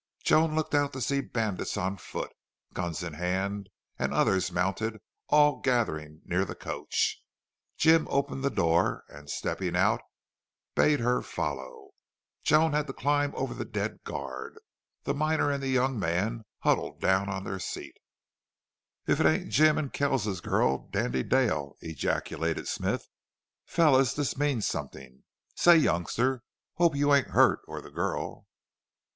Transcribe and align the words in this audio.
Joan 0.23 0.55
looked 0.55 0.73
out 0.73 0.93
to 0.93 0.99
see 1.01 1.21
bandits 1.21 1.77
on 1.77 1.95
foot, 1.97 2.31
guns 2.73 3.03
in 3.03 3.13
hand, 3.13 3.69
and 3.99 4.11
others 4.15 4.51
mounted, 4.51 4.99
all 5.27 5.59
gathering 5.59 6.21
near 6.25 6.43
the 6.43 6.55
coach. 6.55 7.21
Jim 7.77 8.07
opened 8.09 8.43
the 8.43 8.49
door, 8.49 9.03
and, 9.09 9.29
stepping 9.29 9.75
out, 9.75 10.01
bade 10.73 11.01
her 11.01 11.21
follow. 11.21 11.89
Joan 12.43 12.73
had 12.73 12.87
to 12.87 12.93
climb 12.93 13.35
over 13.35 13.53
the 13.53 13.63
dead 13.63 14.03
guard. 14.03 14.57
The 15.03 15.13
miner 15.13 15.51
and 15.51 15.61
the 15.61 15.67
young 15.69 15.99
man 15.99 16.45
huddled 16.61 16.99
down 16.99 17.29
on 17.29 17.43
their 17.43 17.59
seat. 17.59 17.97
"If 19.05 19.19
it 19.19 19.27
ain't 19.27 19.49
Jim 19.51 19.77
an' 19.77 19.91
Kells's 19.91 20.41
girl 20.41 20.87
Dandy 20.89 21.21
Dale!" 21.21 21.77
ejaculated 21.81 22.67
Smith. 22.67 23.07
"Fellers, 23.67 24.15
this 24.15 24.35
means 24.35 24.65
somethin'.... 24.65 25.25
Say, 25.53 25.77
youngster, 25.77 26.41
hope 26.77 26.95
you 26.95 27.13
ain't 27.13 27.27
hurt 27.37 27.59
or 27.67 27.81
the 27.81 27.91
girl?" 27.91 28.47